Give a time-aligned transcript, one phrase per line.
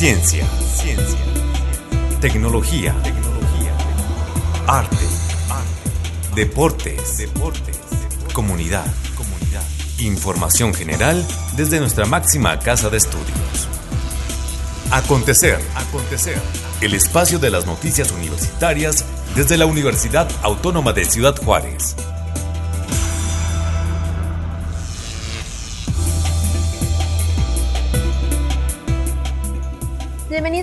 [0.00, 0.46] Ciencia.
[0.76, 1.18] Ciencia.
[2.22, 2.96] Tecnología.
[3.02, 3.76] Tecnología.
[4.66, 4.96] Arte.
[5.50, 6.34] Arte.
[6.34, 7.18] Deportes.
[7.18, 7.78] Deportes.
[8.32, 8.86] Comunidad.
[9.14, 9.62] Comunidad.
[9.98, 11.22] Información general
[11.54, 13.68] desde nuestra máxima casa de estudios.
[14.90, 15.60] Acontecer.
[15.74, 16.40] Acontecer.
[16.80, 19.04] El espacio de las noticias universitarias
[19.36, 21.94] desde la Universidad Autónoma de Ciudad Juárez.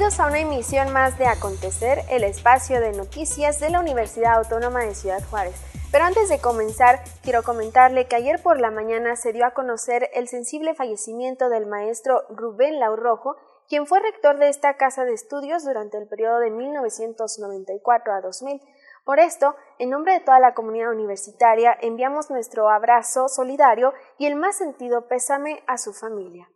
[0.08, 4.96] A una emisión más de Acontecer, el espacio de noticias de la Universidad Autónoma de
[4.96, 5.62] Ciudad Juárez.
[5.92, 10.10] Pero antes de comenzar, quiero comentarle que ayer por la mañana se dio a conocer
[10.14, 13.36] el sensible fallecimiento del maestro Rubén Laurrojo,
[13.68, 18.62] quien fue rector de esta casa de estudios durante el periodo de 1994 a 2000.
[19.04, 24.38] Por esto, en nombre de toda la comunidad universitaria, enviamos nuestro abrazo solidario y el
[24.38, 26.50] más sentido pésame a su familia.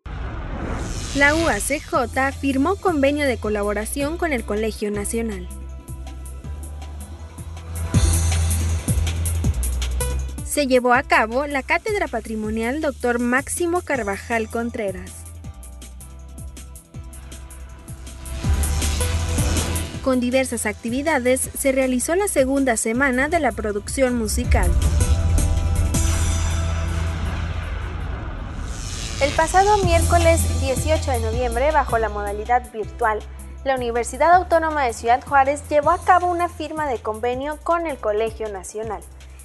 [1.16, 5.46] La UACJ firmó convenio de colaboración con el Colegio Nacional.
[10.46, 13.20] Se llevó a cabo la Cátedra Patrimonial Dr.
[13.20, 15.12] Máximo Carvajal Contreras.
[20.06, 24.72] Con diversas actividades se realizó la segunda semana de la producción musical.
[29.22, 33.20] El pasado miércoles 18 de noviembre, bajo la modalidad virtual,
[33.64, 38.00] la Universidad Autónoma de Ciudad Juárez llevó a cabo una firma de convenio con el
[38.00, 39.04] Colegio Nacional.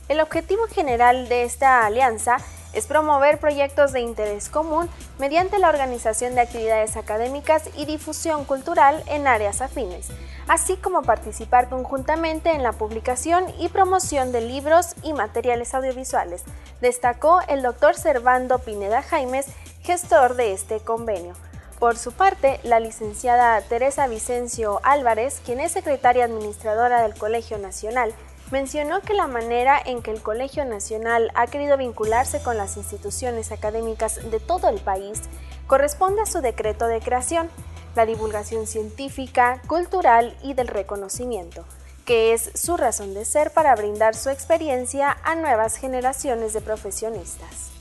[0.08, 2.38] El objetivo general de esta alianza
[2.72, 4.88] es promover proyectos de interés común
[5.18, 10.08] mediante la organización de actividades académicas y difusión cultural en áreas afines,
[10.48, 16.44] así como participar conjuntamente en la publicación y promoción de libros y materiales audiovisuales,
[16.80, 19.46] destacó el doctor Servando Pineda Jaimes,
[19.86, 21.34] gestor de este convenio.
[21.78, 28.12] Por su parte, la licenciada Teresa Vicencio Álvarez, quien es secretaria administradora del Colegio Nacional,
[28.50, 33.52] mencionó que la manera en que el Colegio Nacional ha querido vincularse con las instituciones
[33.52, 35.22] académicas de todo el país
[35.68, 37.48] corresponde a su decreto de creación,
[37.94, 41.64] la divulgación científica, cultural y del reconocimiento,
[42.04, 47.75] que es su razón de ser para brindar su experiencia a nuevas generaciones de profesionistas.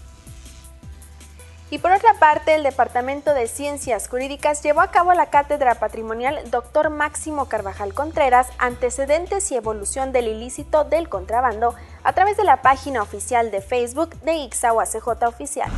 [1.72, 6.38] Y por otra parte, el Departamento de Ciencias Jurídicas llevó a cabo la cátedra patrimonial
[6.52, 6.92] Dr.
[6.92, 13.02] Máximo Carvajal Contreras, antecedentes y evolución del ilícito del contrabando, a través de la página
[13.02, 15.72] oficial de Facebook de IXA Oficial.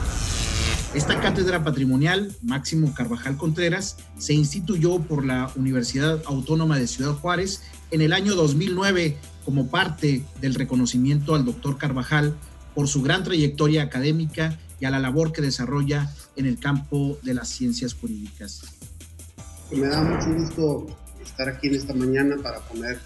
[0.93, 7.63] Esta cátedra patrimonial, Máximo Carvajal Contreras, se instituyó por la Universidad Autónoma de Ciudad Juárez
[7.91, 12.35] en el año 2009 como parte del reconocimiento al doctor Carvajal
[12.75, 17.33] por su gran trayectoria académica y a la labor que desarrolla en el campo de
[17.33, 18.61] las ciencias jurídicas.
[19.71, 20.87] Me da mucho gusto
[21.21, 22.99] estar aquí en esta mañana para poner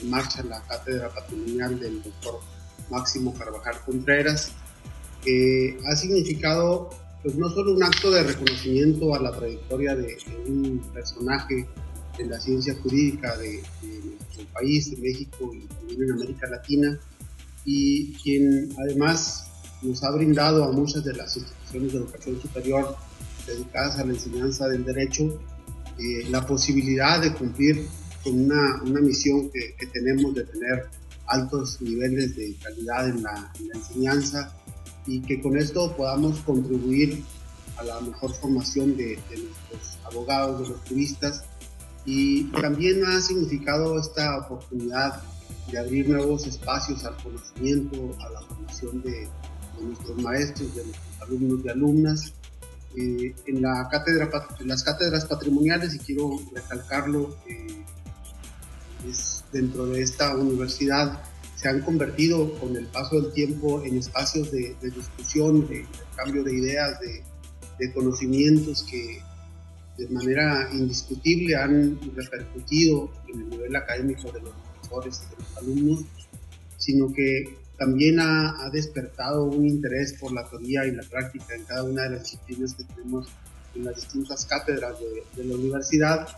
[0.00, 2.40] en marcha la cátedra patrimonial del doctor
[2.90, 4.52] Máximo Carvajal Contreras,
[5.22, 6.90] que ha significado
[7.22, 11.66] pues, no solo un acto de reconocimiento a la trayectoria de, un personaje
[12.18, 16.98] de la ciencia jurídica de, nuestro país, de México y también en América Latina,
[17.64, 19.50] y quien además
[19.84, 22.96] nos ha brindado a muchas de las instituciones de educación superior
[23.46, 25.38] dedicadas a la enseñanza del derecho
[25.98, 27.86] eh, la posibilidad de cumplir
[28.24, 30.88] con una, una misión que, que, tenemos de tener
[31.26, 34.56] altos niveles de calidad en la, en la, enseñanza
[35.06, 37.22] y que con esto podamos contribuir
[37.76, 41.44] a la mejor formación de, de nuestros abogados, de los juristas.
[42.06, 45.22] Y también ha significado esta oportunidad
[45.70, 49.28] de abrir nuevos espacios al conocimiento, a la formación de,
[49.78, 52.32] de nuestros maestros, de nuestros alumnos y alumnas.
[52.96, 54.30] Eh, en, la cátedra,
[54.60, 57.84] en las cátedras patrimoniales, y quiero recalcarlo, eh,
[59.08, 61.22] es dentro de esta universidad
[61.64, 66.54] se han convertido con el paso del tiempo en espacios de, discusión, de, cambio de
[66.54, 67.22] ideas, de,
[67.78, 69.22] de, conocimientos que
[69.96, 75.56] de manera indiscutible han repercutido en el nivel académico de los profesores y de los
[75.56, 76.04] alumnos,
[76.76, 81.84] sino que también ha, despertado un interés por la teoría y la práctica en cada
[81.84, 83.28] una de las disciplinas que tenemos
[83.74, 84.96] en las distintas cátedras
[85.36, 86.28] de, la universidad.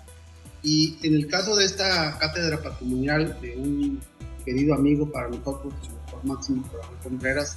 [0.63, 4.01] Y en el caso de esta cátedra patrimonial de un
[4.45, 6.65] querido amigo para nosotros, el doctor Máximo
[7.03, 7.57] Contreras,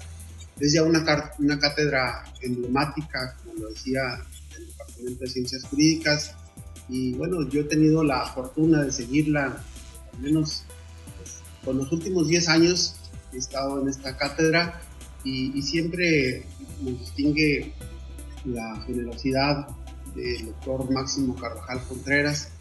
[0.60, 4.02] es ya una, una cátedra emblemática, como lo decía
[4.58, 6.36] el Departamento de Ciencias Jurídicas.
[6.90, 9.64] Y bueno, yo he tenido la fortuna de seguirla,
[10.14, 10.64] al menos
[11.18, 12.99] pues, con los últimos 10 años,
[13.34, 14.82] he estado en esta cátedra
[15.24, 16.46] y, siempre
[16.82, 17.74] nos distingue
[18.46, 19.68] la generosidad
[20.16, 22.52] del doctor Máximo Carvajal Contreras,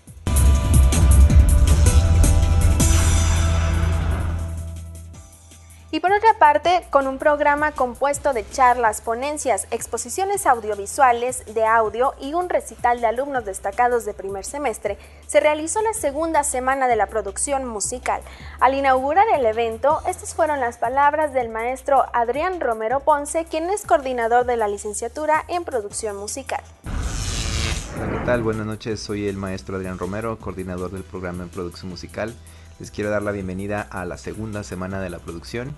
[5.91, 12.13] Y por otra parte, con un programa compuesto de charlas, ponencias, exposiciones audiovisuales de audio
[12.21, 16.97] y un recital de alumnos destacados de primer semestre, se realizó la segunda semana de
[16.97, 18.21] la producción musical.
[18.61, 23.87] Al inaugurar el evento, estas fueron las palabras del maestro Adrián Romero Ponce, quien es
[23.87, 26.63] coordinador de la licenciatura en producción musical.
[27.99, 28.43] ¿qué tal?
[28.43, 32.35] Buenas noches, soy el maestro Adrián Romero, coordinador del programa en producción musical.
[32.79, 35.75] Les quiero dar la bienvenida a la segunda semana de la producción.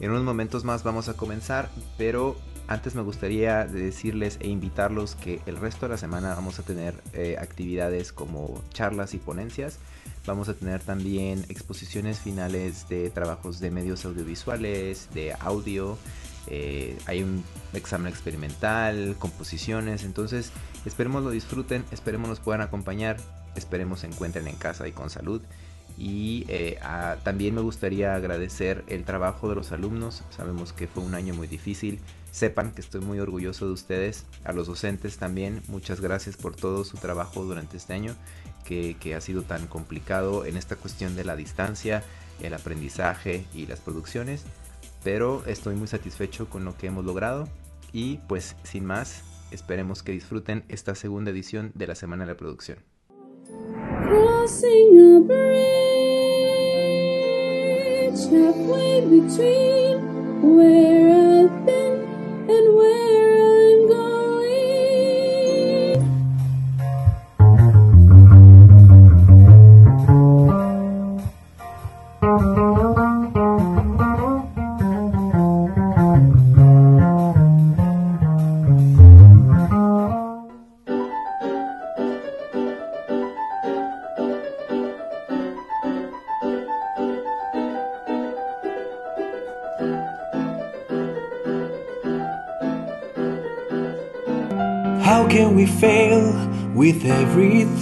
[0.00, 2.36] En unos momentos más vamos a comenzar, pero
[2.68, 6.94] antes me gustaría decirles e invitarlos que el resto de la semana vamos a tener
[7.14, 9.78] eh, actividades como charlas y ponencias.
[10.26, 15.96] Vamos a tener también exposiciones finales de trabajos de medios audiovisuales, de audio.
[16.48, 20.04] Eh, hay un examen experimental, composiciones.
[20.04, 20.52] Entonces,
[20.84, 23.16] esperemos lo disfruten, esperemos nos puedan acompañar,
[23.56, 25.40] esperemos se encuentren en casa y con salud.
[26.02, 26.80] Y eh,
[27.22, 30.24] también me gustaría agradecer el trabajo de los alumnos.
[30.30, 32.00] Sabemos que fue un año muy difícil.
[32.32, 34.26] Sepan que estoy muy orgulloso de ustedes.
[34.42, 38.16] A los docentes también, muchas gracias por todo su trabajo durante este año,
[38.64, 42.02] que, ha sido tan complicado en esta cuestión de la distancia,
[42.40, 44.42] el aprendizaje y las producciones.
[45.04, 47.48] Pero estoy muy satisfecho con lo que hemos logrado.
[47.92, 49.22] Y pues sin más,
[49.52, 52.78] esperemos que disfruten esta segunda edición de la Semana de la Producción.
[54.42, 55.91] crossing a bridge
[58.20, 59.96] halfway between
[60.42, 61.94] where I've been
[62.50, 63.21] and where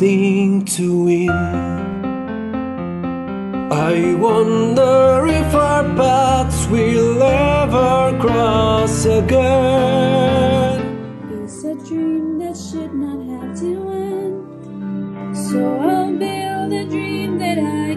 [0.03, 1.31] everything to win?
[3.71, 10.81] I wonder if our paths will ever cross again.
[11.31, 15.37] It's a dream that should not have to end.
[15.37, 17.90] So I'll build a dream that I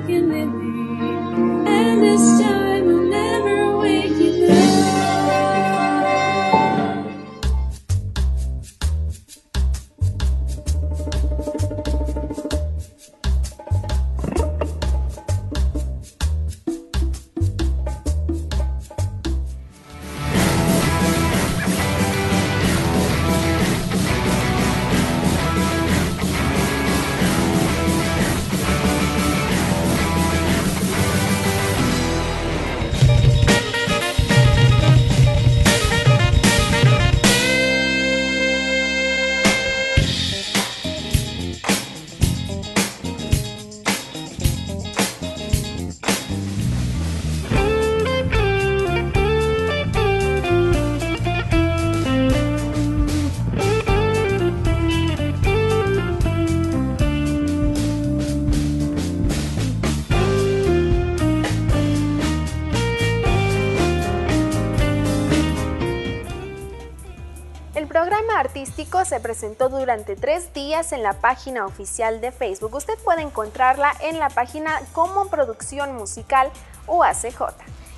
[69.05, 72.75] se presentó durante tres días en la página oficial de Facebook.
[72.75, 76.49] Usted puede encontrarla en la página como Producción Musical
[76.87, 77.53] UACJ.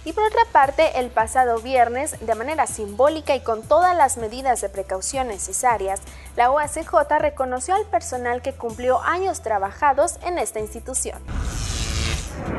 [0.05, 4.62] Y por otra parte, el pasado viernes, de manera simbólica y con todas las medidas
[4.62, 6.00] de precaución necesarias,
[6.35, 11.19] la UACJ reconoció al personal que cumplió años trabajados en esta institución.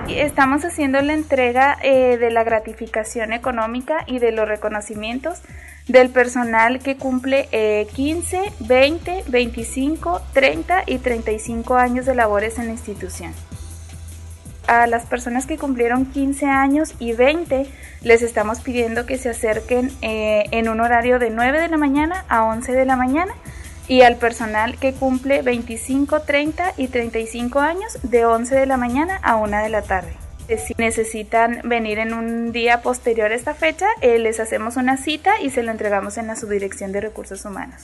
[0.09, 5.41] Estamos haciendo la entrega eh, de la gratificación económica y de los reconocimientos
[5.88, 7.49] del personal que cumple
[7.95, 13.33] 15, 20, 25, 30 y 35 años de labores en la institución.
[14.66, 17.66] A las personas que cumplieron 15 años y 20
[18.02, 22.25] les estamos pidiendo que se acerquen eh, en un horario de 9 de la mañana
[22.28, 23.33] a 11 de la mañana
[23.87, 29.21] y al personal que cumple 25, 30 y 35 años de 11 de la mañana
[29.23, 30.25] a 1 de la tarde.
[30.49, 35.41] Si necesitan venir en un día posterior a esta fecha, eh, les hacemos una cita
[35.41, 37.83] y se lo entregamos en la subdirección de recursos humanos.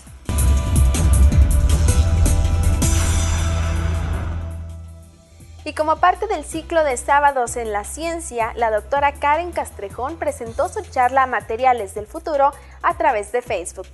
[5.64, 10.68] Y como parte del ciclo de sábados en la ciencia, la doctora Karen Castrejón presentó
[10.68, 12.52] su charla Materiales del Futuro
[12.82, 13.86] a través de Facebook.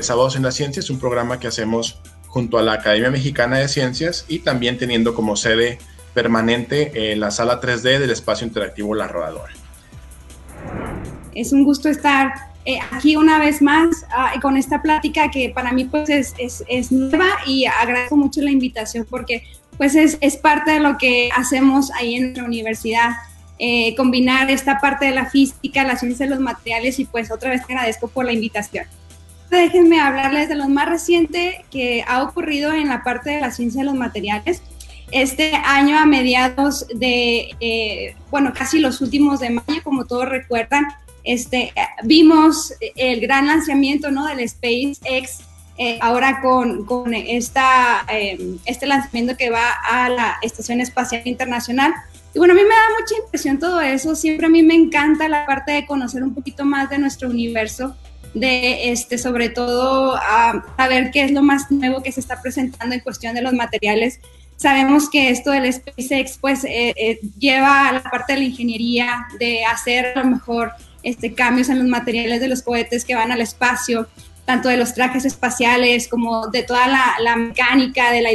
[0.00, 3.68] Sábados en la Ciencia es un programa que hacemos junto a la Academia Mexicana de
[3.68, 5.78] Ciencias y también teniendo como sede
[6.18, 9.52] permanente la sala 3D del espacio interactivo La Rodadora.
[11.32, 12.32] Es un gusto estar
[12.64, 16.64] eh, aquí una vez más ah, con esta plática que para mí pues es, es,
[16.68, 19.44] es, nueva y agradezco mucho la invitación porque
[19.76, 23.10] pues es, es parte de lo que hacemos ahí en nuestra universidad.
[23.60, 27.50] Eh, combinar esta parte de la física, la ciencia de los materiales y pues otra
[27.50, 28.86] vez te agradezco por la invitación.
[29.50, 33.82] Déjenme hablarles de lo más reciente que ha ocurrido en la parte de la ciencia
[33.82, 34.62] de los materiales.
[35.10, 40.86] Este año a mediados de, eh, bueno, casi los últimos de mayo, como todos recuerdan,
[41.24, 41.72] este,
[42.04, 44.26] vimos el gran lanzamiento ¿no?
[44.26, 45.40] del SpaceX,
[45.76, 48.06] eh, ahora con, con esta,
[48.64, 51.94] este lanzamiento que va a la Estación Espacial Internacional.
[52.34, 54.14] Y bueno, a mí me da mucha impresión todo eso.
[54.14, 57.96] Siempre a mí me encanta la parte de conocer un poquito más de nuestro universo,
[58.34, 62.94] de este, sobre todo a, ver qué es lo más nuevo que se está presentando
[62.94, 64.20] en cuestión de los materiales.
[64.58, 69.28] Sabemos que esto del SpaceX pues eh, eh, lleva a la parte de la ingeniería,
[69.38, 70.72] de hacer a lo mejor
[71.04, 74.08] este, cambios en los materiales de los cohetes que van al espacio,
[74.44, 78.30] tanto de los trajes espaciales como de toda la, mecánica, de la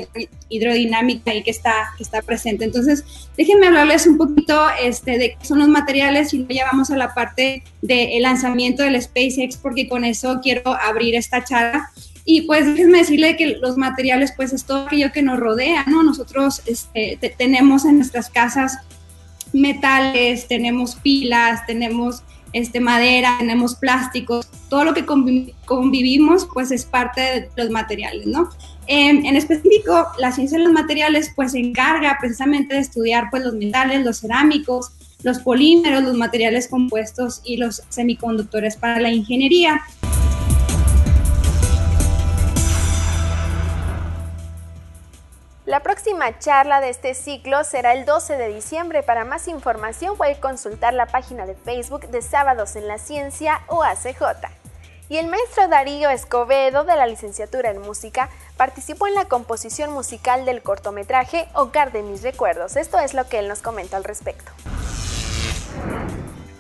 [0.48, 2.64] hidrodinámica y que está, que está presente.
[2.64, 3.04] Entonces,
[3.36, 6.96] déjenme hablarles un poquito este, de qué son los materiales y luego ya vamos a
[6.96, 11.92] la parte del lanzamiento del SpaceX, porque con eso quiero abrir esta charla.
[12.26, 16.04] Y pues déjenme decirle que los materiales, pues es todo aquello que nos rodea, ¿no?
[16.04, 18.78] Nosotros este, tenemos en nuestras casas
[19.52, 27.22] metales, tenemos pilas, tenemos este, madera, tenemos plásticos, todo lo que convivimos pues es parte
[27.22, 28.50] de los materiales, ¿no?
[28.88, 33.44] En, en, específico, la ciencia de los materiales pues se encarga precisamente de estudiar pues
[33.44, 34.92] los metales, los cerámicos,
[35.24, 39.82] los polímeros, los materiales compuestos y los semiconductores para la ingeniería.
[45.74, 49.02] La próxima charla de este ciclo será el 12 de diciembre.
[49.02, 53.82] Para más información puede consultar la página de Facebook de Sábados en la Ciencia o
[53.82, 54.22] ACJ.
[55.10, 60.46] Y el maestro Darío Escobedo de la licenciatura en música participó en la composición musical
[60.46, 62.76] del cortometraje Hogar de mis recuerdos.
[62.76, 64.52] Esto es lo que él nos comentó al respecto.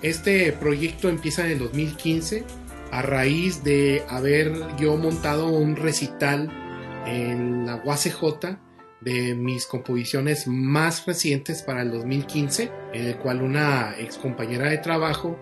[0.02, 2.46] Este proyecto empieza en el 2015
[2.90, 6.50] a raíz de haber yo montado un recital
[7.06, 8.58] en la UACJ
[9.04, 14.78] de mis composiciones más recientes para el 2015, en el cual una ex compañera de
[14.78, 15.38] trabajo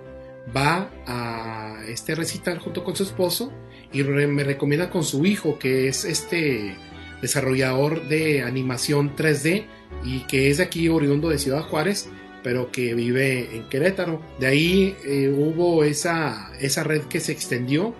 [0.56, 3.52] va a este recital junto con su esposo
[3.94, 6.76] y me recomienda con su hijo, que es este
[7.22, 9.66] desarrollador de animación 3D
[10.04, 12.10] y que es de aquí oriundo de Ciudad Juárez,
[12.44, 14.22] pero que vive en Querétaro.
[14.40, 17.94] De ahí eh, hubo esa, esa red que se extendió,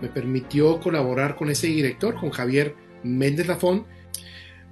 [0.00, 3.86] me permitió colaborar con ese director, con Javier Méndez Lafón,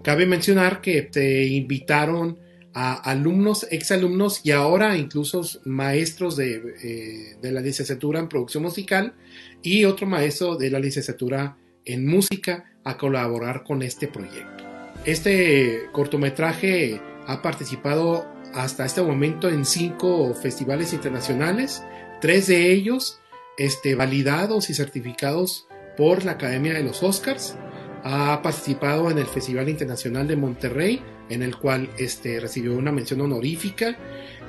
[0.02, 2.38] Cabe mencionar que te invitaron
[2.72, 9.14] a alumnos, exalumnos y ahora incluso maestros eh, de, la licenciatura en producción musical
[9.62, 14.64] y otro maestro de la licenciatura en música a colaborar con este proyecto.
[15.04, 21.82] Este cortometraje ha participado hasta este momento en cinco festivales internacionales,
[22.20, 23.20] tres de ellos
[23.58, 25.66] este, validados y certificados
[25.96, 27.56] por la Academia de los Oscars
[28.04, 33.20] ha participado en el Festival Internacional de Monterrey, en el cual este, recibió una mención
[33.20, 33.96] honorífica,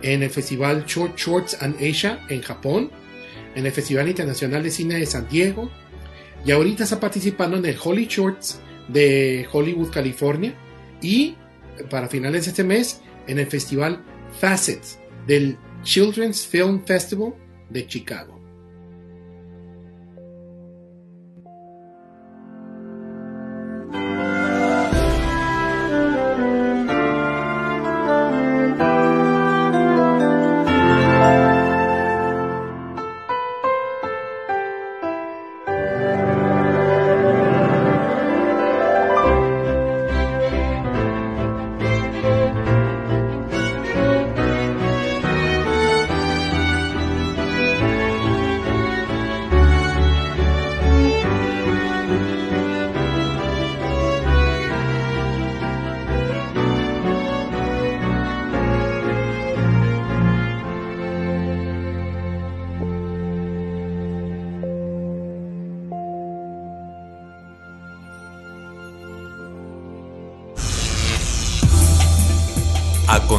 [0.01, 2.91] en el Festival Short Shorts and Asia en Japón,
[3.55, 5.70] en el Festival Internacional de Cine de San Diego,
[6.46, 10.55] y ahorita está participando en el Holly Shorts de Hollywood, California,
[11.01, 11.36] y
[11.89, 14.03] para finales de este mes, en el Festival
[14.39, 17.34] Facets del Children's Film Festival
[17.70, 18.40] de Chicago.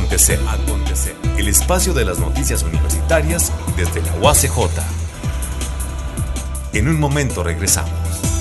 [0.03, 1.15] Acontecer.
[1.39, 4.83] El espacio de las noticias universitarias desde la UACJ.
[6.73, 8.32] En un momento regresamos.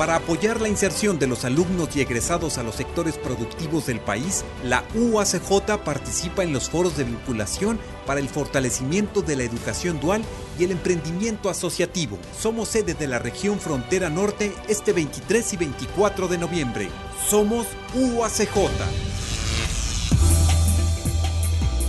[0.00, 4.46] Para apoyar la inserción de los alumnos y egresados a los sectores productivos del país,
[4.64, 10.22] la UACJ participa en los foros de vinculación para el fortalecimiento de la educación dual
[10.58, 12.18] y el emprendimiento asociativo.
[12.40, 16.88] Somos sede de la región Frontera Norte este 23 y 24 de noviembre.
[17.28, 18.56] Somos UACJ.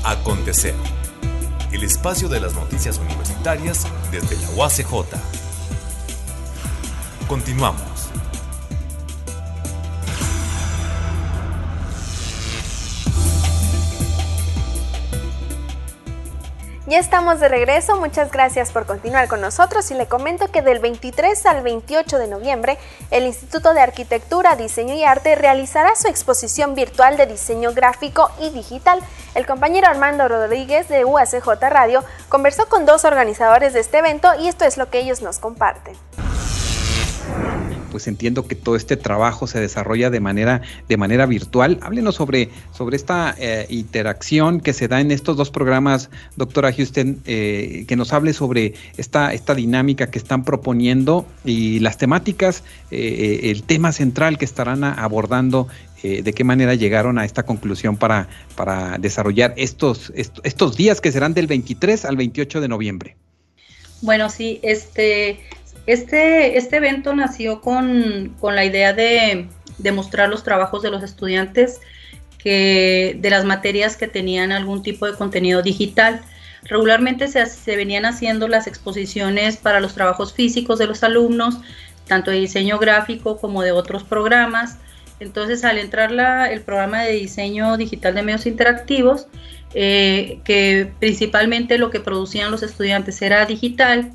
[0.03, 0.75] Acontecer.
[1.71, 5.15] El espacio de las noticias universitarias desde la UACJ.
[7.29, 7.90] Continuamos.
[16.91, 20.79] Ya estamos de regreso, muchas gracias por continuar con nosotros y le comento que del
[20.79, 22.77] 23 al 28 de noviembre
[23.11, 28.49] el Instituto de Arquitectura, Diseño y Arte realizará su exposición virtual de diseño gráfico y
[28.49, 28.99] digital.
[29.35, 34.49] El compañero Armando Rodríguez de UACJ Radio conversó con dos organizadores de este evento y
[34.49, 35.95] esto es lo que ellos nos comparten
[37.91, 41.77] pues entiendo que todo este trabajo se desarrolla de manera, de manera virtual.
[41.81, 47.21] Háblenos sobre, sobre esta eh, interacción que se da en estos dos programas, doctora Houston,
[47.25, 53.41] eh, que nos hable sobre esta, esta dinámica que están proponiendo y las temáticas, eh,
[53.43, 55.67] el tema central que estarán abordando
[56.01, 61.35] de qué manera llegaron a esta conclusión para, para desarrollar estos, estos días que serán
[61.35, 63.17] del 23 al 28 de noviembre.
[64.01, 65.39] Bueno, sí, este,
[65.87, 69.47] este, este evento nació con, la idea de,
[69.93, 71.81] mostrar los trabajos de los estudiantes
[72.37, 76.21] que, de las materias que tenían algún tipo de contenido digital.
[76.63, 81.57] Regularmente se, se, venían haciendo las exposiciones para los trabajos físicos de los alumnos,
[82.07, 84.77] tanto de diseño gráfico como de otros programas.
[85.19, 89.27] Entonces, al entrar la, el programa de diseño digital de medios interactivos,
[89.73, 94.11] eh, que principalmente lo que producían los estudiantes era digital,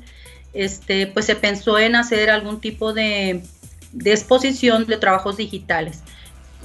[0.57, 3.43] este, pues se pensó en hacer algún tipo de,
[4.03, 6.01] exposición de trabajos digitales.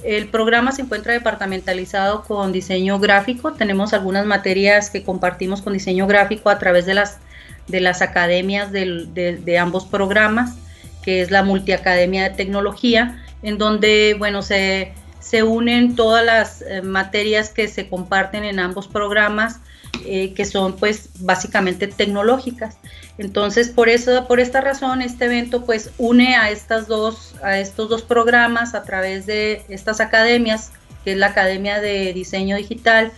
[0.03, 3.53] El programa se encuentra departamentalizado con diseño gráfico.
[3.53, 7.19] Tenemos algunas materias que compartimos con diseño gráfico a través de las,
[7.67, 10.55] de las academias de, ambos programas,
[11.03, 16.81] que es la Multiacademia de Tecnología, en donde, bueno, se, se unen todas las eh,
[16.81, 19.59] materias que se comparten en ambos programas,
[20.05, 22.77] eh, que son pues básicamente tecnológicas.
[23.17, 27.89] Entonces, por eso, por esta razón, este evento pues une a estas dos, a estos
[27.89, 30.71] dos programas a través de estas academias,
[31.03, 33.11] que es la Academia de Diseño Digital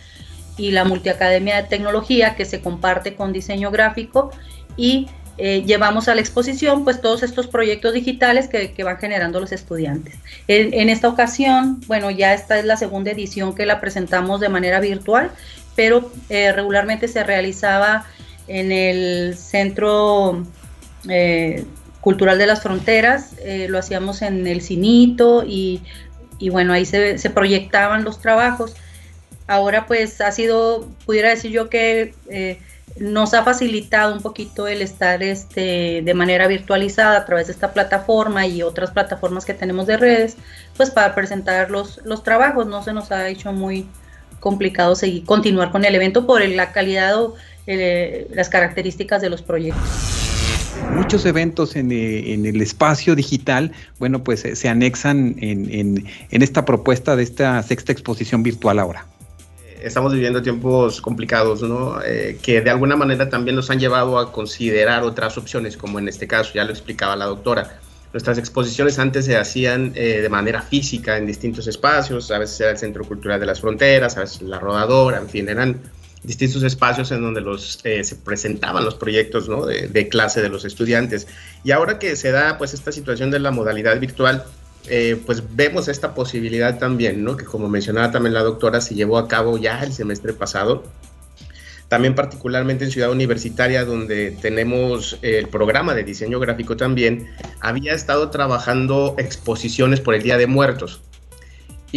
[0.58, 4.32] y la Multiacademia de Tecnología, que se comparte con diseño gráfico,
[4.76, 9.52] y eh, llevamos a la exposición pues todos estos proyectos digitales que, van generando los
[9.52, 10.16] estudiantes.
[10.48, 14.80] En, esta ocasión, bueno, ya esta es la segunda edición que la presentamos de manera
[14.80, 15.32] virtual,
[15.76, 18.06] pero eh, regularmente se realizaba
[18.48, 20.44] en el Centro
[21.10, 21.66] eh,
[22.02, 25.82] Cultural de las Fronteras, eh, lo hacíamos en el Cinito y,
[26.52, 28.76] bueno, ahí se, proyectaban los trabajos.
[29.48, 32.60] Ahora pues ha sido, pudiera decir yo que eh,
[32.98, 37.74] nos ha facilitado un poquito el estar este, de manera virtualizada a través de esta
[37.74, 40.38] plataforma y otras plataformas que tenemos de redes,
[40.78, 42.68] pues para presentar los, los trabajos.
[42.68, 43.88] No se nos ha hecho muy
[44.40, 47.36] complicado seguir, continuar con el evento por la calidad o
[47.68, 49.84] eh, las características de los proyectos.
[50.94, 57.24] Muchos eventos en, eh, el espacio digital, bueno, pues se anexan en, esta propuesta de
[57.24, 59.06] esta sexta exposición virtual ahora
[59.82, 62.02] estamos viviendo tiempos complicados, ¿no?
[62.04, 66.08] Eh, que de alguna manera también nos han llevado a considerar otras opciones, como en
[66.08, 67.78] este caso, ya lo explicaba la doctora.
[68.12, 72.80] Nuestras exposiciones antes se hacían de manera física en distintos espacios, a veces era el
[72.80, 75.80] Centro Cultural de las Fronteras, a veces la Rodadora, en fin, eran
[76.26, 79.66] distintos espacios en donde los, eh, se presentaban los proyectos ¿no?
[79.66, 81.28] de, clase de los estudiantes.
[81.64, 84.46] Y ahora que se da pues esta situación de la modalidad virtual,
[84.88, 87.38] eh, pues vemos esta posibilidad también, ¿no?
[87.38, 90.84] que como mencionaba también la doctora, se llevó a cabo ya el semestre pasado.
[91.88, 98.32] También particularmente en Ciudad Universitaria, donde tenemos el programa de diseño gráfico también, había estado
[98.32, 101.02] trabajando exposiciones por el Día de Muertos.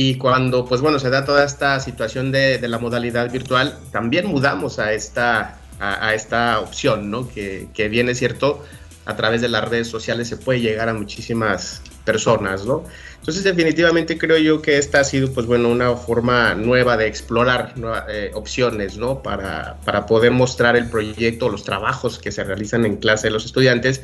[0.00, 4.78] Y cuando, pues bueno, se da toda esta situación de, la modalidad virtual, también mudamos
[4.78, 7.28] a esta, a, esta opción, ¿no?
[7.28, 8.64] Que, que bien es cierto,
[9.06, 12.84] a través de las redes sociales se puede llegar a muchísimas personas, ¿no?
[13.18, 17.74] Entonces, definitivamente creo yo que esta ha sido, pues bueno, una forma nueva de explorar
[18.08, 19.20] eh, opciones, ¿no?
[19.20, 23.44] Para, para poder mostrar el proyecto, los trabajos que se realizan en clase de los
[23.44, 24.02] estudiantes,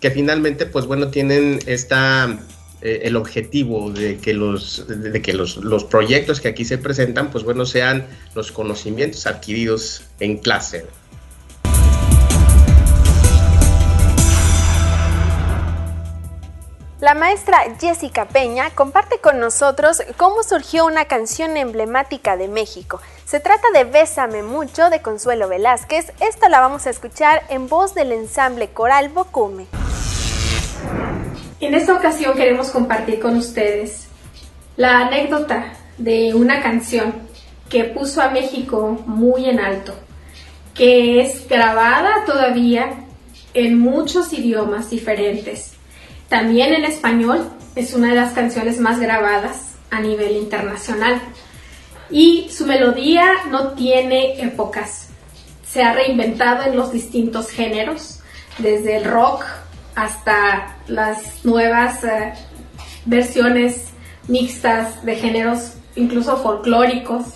[0.00, 2.38] que finalmente, pues bueno, tienen esta
[2.84, 7.30] eh, el objetivo de que, los, de que los, los, proyectos que aquí se presentan,
[7.30, 10.84] pues bueno, sean los conocimientos adquiridos en clase.
[17.00, 23.00] La maestra Jessica Peña comparte con nosotros cómo surgió una canción emblemática de México.
[23.24, 26.12] Se trata de Bésame mucho de Consuelo Velázquez.
[26.20, 29.68] Esta la vamos a escuchar en voz del ensamble coral Bocume.
[31.64, 34.08] En esta ocasión queremos compartir con ustedes
[34.76, 37.14] la anécdota de una canción
[37.70, 39.94] que puso a México muy en alto,
[40.74, 43.06] que es grabada todavía
[43.54, 45.72] en muchos idiomas diferentes.
[46.28, 51.18] También en español es una de las canciones más grabadas a nivel internacional.
[52.10, 55.08] Y su melodía no tiene épocas.
[55.66, 58.20] Se ha reinventado en los distintos géneros,
[58.58, 59.46] desde el rock
[59.94, 62.32] hasta las nuevas eh,
[63.04, 63.88] versiones
[64.28, 67.26] mixtas de géneros incluso folclóricos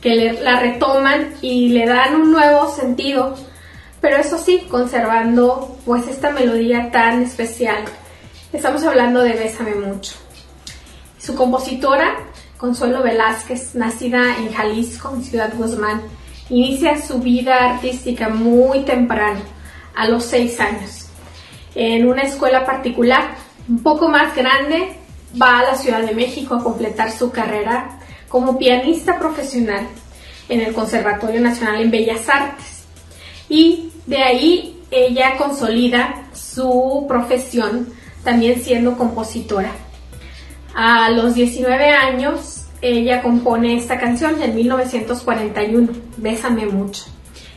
[0.00, 3.34] que la retoman y le dan un nuevo sentido
[4.04, 7.86] pero eso sí, conservando pues esta melodía tan especial.
[8.52, 10.12] Estamos hablando de Bésame mucho.
[11.18, 12.14] Su compositora,
[12.58, 16.02] Consuelo Velázquez, nacida en Jalisco, en Ciudad Guzmán,
[16.50, 19.40] inicia su vida artística muy temprano,
[19.96, 21.03] a los seis años,
[21.74, 23.34] en una escuela particular.
[23.68, 24.96] Un poco más grande,
[25.40, 29.86] va a la Ciudad de México a completar su carrera como pianista profesional
[30.48, 32.84] en el Conservatorio Nacional en Bellas Artes.
[33.48, 37.88] Y de ahí ella consolida su profesión
[38.22, 39.72] también siendo compositora.
[40.74, 47.04] A los 19 años ella compone esta canción en 1941, Bésame mucho,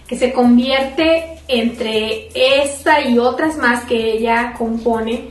[0.07, 5.29] que se convierte entre esta y otras más que ella compone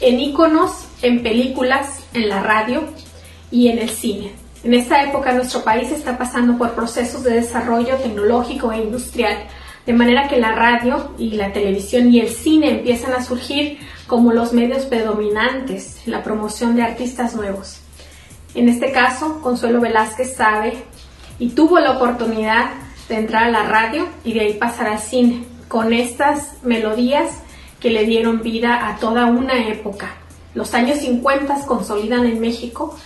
[0.00, 2.84] en iconos, en películas, en la radio
[3.50, 4.32] y en el cine.
[4.64, 9.36] En esta época nuestro país está pasando por procesos de desarrollo tecnológico e industrial
[9.86, 14.32] de manera que la radio y la televisión y el cine empiezan a surgir como
[14.32, 17.78] los medios predominantes en la promoción de artistas nuevos.
[18.54, 20.72] En este caso, Consuelo Velázquez sabe
[21.38, 22.70] y tuvo la oportunidad
[23.08, 27.30] de entrar a la radio y de ahí pasar al cine, con estas melodías
[27.80, 30.14] que le dieron vida a toda una época.
[30.54, 32.96] Los años 50 consolidan en México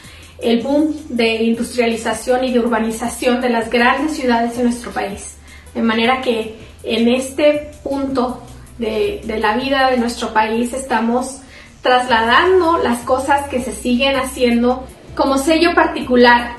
[0.40, 5.36] el boom de industrialización y de urbanización de las grandes ciudades de nuestro país.
[5.74, 8.42] De manera que en este punto
[8.78, 11.40] de, la vida de nuestro país estamos
[11.82, 16.52] trasladando las cosas que se siguen haciendo como sello particular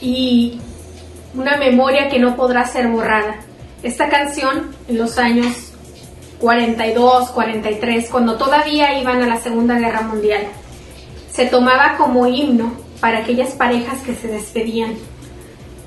[0.00, 0.60] y
[1.34, 3.36] una memoria que no podrá ser borrada.
[3.82, 5.72] Esta canción en los años
[6.38, 10.46] 42, 43, cuando todavía iban a la Segunda Guerra Mundial,
[11.32, 14.94] se tomaba como himno para aquellas parejas que se despedían,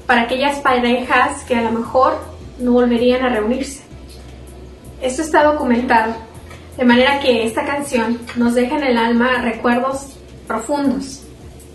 [0.08, 2.20] para aquellas parejas que a lo mejor
[2.60, 3.82] no volverían a reunirse.
[5.02, 6.16] Esto está documentado,
[6.76, 11.22] de manera que esta canción nos deja en el alma recuerdos profundos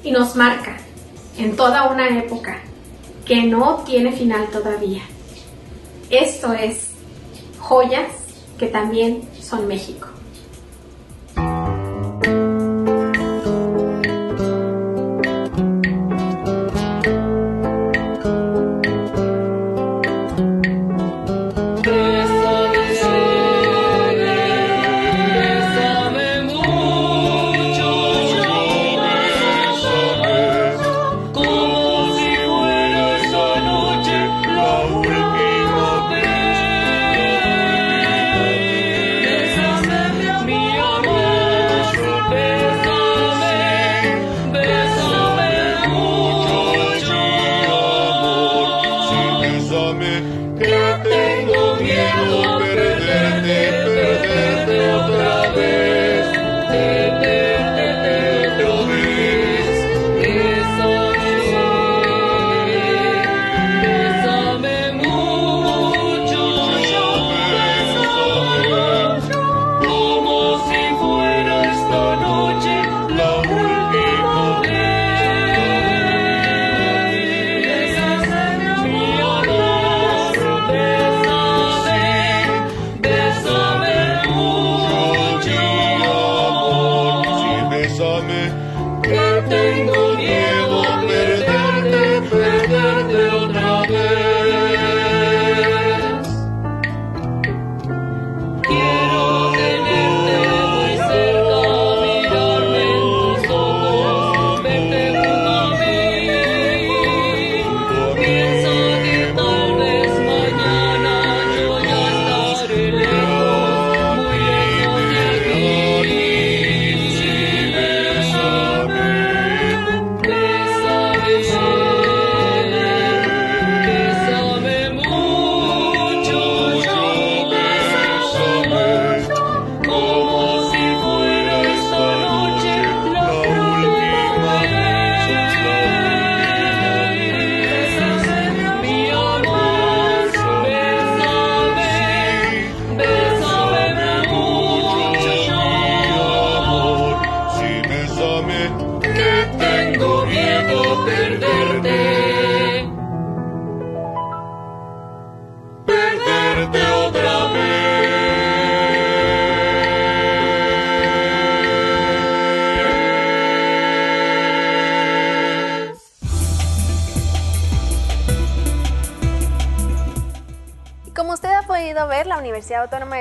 [0.05, 0.77] y nos marca
[1.39, 2.59] en toda una época
[3.25, 5.01] que no tiene final todavía.
[6.11, 6.89] Esto es
[7.61, 8.11] joyas
[8.59, 10.09] que también son México.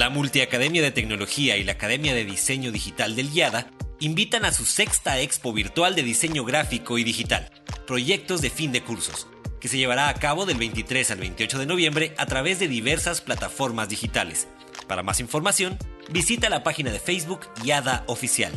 [0.00, 4.64] La Multiacademia de Tecnología y la Academia de Diseño Digital del IADA invitan a su
[4.64, 7.50] sexta expo virtual de diseño gráfico y digital,
[7.86, 9.26] proyectos de fin de cursos,
[9.60, 13.20] que se llevará a cabo del 23 al 28 de noviembre a través de diversas
[13.20, 14.48] plataformas digitales.
[14.88, 15.76] Para más información,
[16.10, 18.52] visita la página de Facebook IADA Oficial.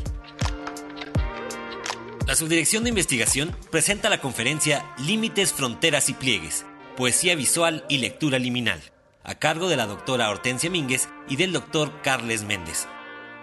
[2.26, 8.40] La Subdirección de Investigación presenta la conferencia Límites, Fronteras y Pliegues, Poesía Visual y Lectura
[8.40, 8.93] Liminal,
[9.24, 12.88] a cargo de la doctora Hortensia Mínguez y del doctor Carles Méndez.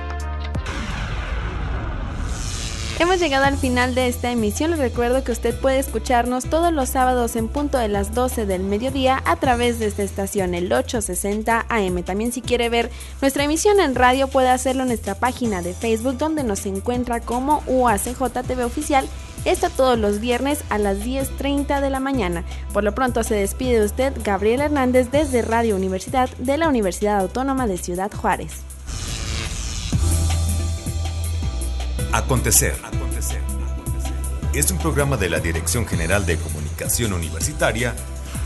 [3.01, 4.73] Hemos llegado al final de esta emisión.
[4.73, 8.65] Les recuerdo que usted puede escucharnos todos los sábados en punto de las 12 del
[8.65, 12.03] mediodía a través de esta estación, el 860 AM.
[12.03, 16.19] También si quiere ver nuestra emisión en radio puede hacerlo en nuestra página de Facebook
[16.19, 19.09] donde nos encuentra como UACJ TV Oficial.
[19.45, 22.43] Esto todos los viernes a las 10.30 de la mañana.
[22.73, 27.21] Por lo pronto se despide de usted Gabriel Hernández desde Radio Universidad de la Universidad
[27.21, 28.65] Autónoma de Ciudad Juárez.
[32.12, 32.75] Acontecer.
[34.55, 37.94] Es un programa de la Dirección General de Comunicación Universitaria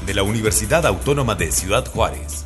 [0.04, 2.41] de la Universidad Autónoma de Ciudad Juárez.